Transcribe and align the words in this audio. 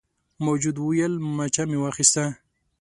موجود 0.45 0.75
وویل 0.79 1.13
مچه 1.37 1.63
مې 1.69 1.77
واخیسته. 1.79 2.25